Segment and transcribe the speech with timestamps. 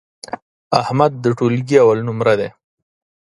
[0.81, 2.49] احمد د ټولگي اول نمره دی.